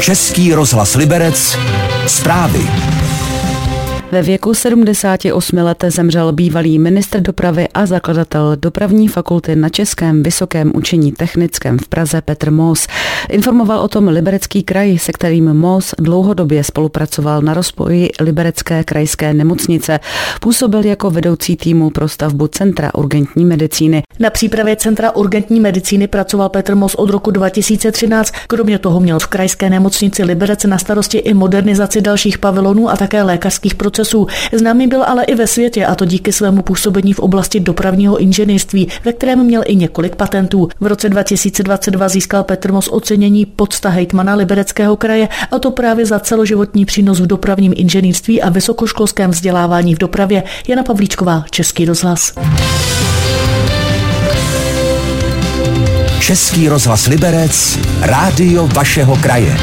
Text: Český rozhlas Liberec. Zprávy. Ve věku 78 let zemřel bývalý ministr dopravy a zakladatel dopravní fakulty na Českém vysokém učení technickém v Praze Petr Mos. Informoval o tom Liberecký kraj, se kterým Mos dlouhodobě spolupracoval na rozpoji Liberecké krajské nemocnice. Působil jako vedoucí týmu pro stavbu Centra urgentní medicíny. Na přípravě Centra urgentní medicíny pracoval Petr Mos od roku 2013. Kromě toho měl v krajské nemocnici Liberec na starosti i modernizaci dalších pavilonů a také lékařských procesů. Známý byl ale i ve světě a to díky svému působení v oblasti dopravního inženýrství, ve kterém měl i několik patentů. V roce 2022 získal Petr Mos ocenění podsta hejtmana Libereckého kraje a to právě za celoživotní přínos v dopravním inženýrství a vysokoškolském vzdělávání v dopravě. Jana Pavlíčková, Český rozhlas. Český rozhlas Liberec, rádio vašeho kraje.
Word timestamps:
Český 0.00 0.54
rozhlas 0.54 0.94
Liberec. 0.94 1.58
Zprávy. 2.06 2.60
Ve 4.12 4.22
věku 4.22 4.54
78 4.54 5.56
let 5.56 5.84
zemřel 5.88 6.32
bývalý 6.32 6.78
ministr 6.78 7.20
dopravy 7.20 7.68
a 7.74 7.86
zakladatel 7.86 8.56
dopravní 8.56 9.08
fakulty 9.08 9.56
na 9.56 9.68
Českém 9.68 10.22
vysokém 10.22 10.72
učení 10.74 11.12
technickém 11.12 11.78
v 11.78 11.88
Praze 11.88 12.22
Petr 12.22 12.50
Mos. 12.50 12.86
Informoval 13.28 13.80
o 13.80 13.88
tom 13.88 14.08
Liberecký 14.08 14.62
kraj, 14.62 14.98
se 14.98 15.12
kterým 15.12 15.54
Mos 15.54 15.94
dlouhodobě 15.98 16.64
spolupracoval 16.64 17.42
na 17.42 17.54
rozpoji 17.54 18.10
Liberecké 18.20 18.84
krajské 18.84 19.34
nemocnice. 19.34 20.00
Působil 20.40 20.84
jako 20.86 21.10
vedoucí 21.10 21.56
týmu 21.56 21.90
pro 21.90 22.08
stavbu 22.08 22.46
Centra 22.46 22.94
urgentní 22.94 23.44
medicíny. 23.44 24.02
Na 24.18 24.30
přípravě 24.30 24.76
Centra 24.76 25.10
urgentní 25.10 25.60
medicíny 25.60 26.06
pracoval 26.06 26.48
Petr 26.48 26.74
Mos 26.74 26.94
od 26.94 27.10
roku 27.10 27.30
2013. 27.30 28.34
Kromě 28.46 28.78
toho 28.78 29.00
měl 29.00 29.18
v 29.18 29.26
krajské 29.26 29.70
nemocnici 29.70 30.24
Liberec 30.24 30.64
na 30.64 30.78
starosti 30.78 31.18
i 31.18 31.34
modernizaci 31.34 32.00
dalších 32.00 32.38
pavilonů 32.38 32.90
a 32.90 32.96
také 32.96 33.22
lékařských 33.22 33.74
procesů. 33.74 34.26
Známý 34.52 34.86
byl 34.86 35.02
ale 35.04 35.24
i 35.24 35.34
ve 35.34 35.46
světě 35.46 35.86
a 35.86 35.94
to 35.94 36.04
díky 36.04 36.32
svému 36.32 36.62
působení 36.62 37.12
v 37.12 37.18
oblasti 37.18 37.60
dopravního 37.60 38.18
inženýrství, 38.18 38.88
ve 39.04 39.12
kterém 39.12 39.44
měl 39.44 39.62
i 39.66 39.76
několik 39.76 40.16
patentů. 40.16 40.68
V 40.80 40.86
roce 40.86 41.08
2022 41.08 42.08
získal 42.08 42.44
Petr 42.44 42.72
Mos 42.72 42.88
ocenění 43.14 43.46
podsta 43.46 43.88
hejtmana 43.88 44.34
Libereckého 44.34 44.96
kraje 44.96 45.28
a 45.50 45.58
to 45.58 45.70
právě 45.70 46.06
za 46.06 46.18
celoživotní 46.18 46.84
přínos 46.84 47.20
v 47.20 47.26
dopravním 47.26 47.72
inženýrství 47.76 48.42
a 48.42 48.50
vysokoškolském 48.50 49.30
vzdělávání 49.30 49.94
v 49.94 49.98
dopravě. 49.98 50.42
Jana 50.68 50.82
Pavlíčková, 50.82 51.44
Český 51.50 51.84
rozhlas. 51.84 52.32
Český 56.20 56.68
rozhlas 56.68 57.06
Liberec, 57.06 57.78
rádio 58.00 58.66
vašeho 58.66 59.16
kraje. 59.16 59.56